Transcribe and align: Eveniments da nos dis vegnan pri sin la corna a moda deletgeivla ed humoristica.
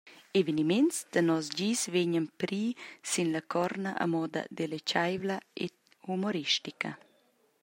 Eveniments 0.39 0.97
da 1.15 1.21
nos 1.27 1.45
dis 1.59 1.79
vegnan 1.95 2.25
pri 2.43 2.61
sin 3.11 3.27
la 3.37 3.41
corna 3.57 3.91
a 4.03 4.05
moda 4.15 4.41
deletgeivla 4.63 5.37
ed 5.65 5.75
humoristica. 6.09 6.91